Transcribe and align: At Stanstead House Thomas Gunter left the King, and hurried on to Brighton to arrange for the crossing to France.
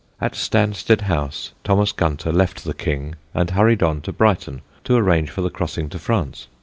At 0.19 0.33
Stanstead 0.33 1.01
House 1.01 1.51
Thomas 1.63 1.91
Gunter 1.91 2.31
left 2.31 2.63
the 2.63 2.73
King, 2.73 3.13
and 3.35 3.51
hurried 3.51 3.83
on 3.83 4.01
to 4.01 4.11
Brighton 4.11 4.63
to 4.83 4.95
arrange 4.95 5.29
for 5.29 5.41
the 5.41 5.51
crossing 5.51 5.89
to 5.89 5.99
France. 5.99 6.47